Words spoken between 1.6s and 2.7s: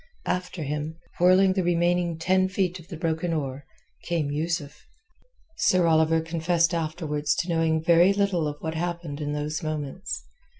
remaining ten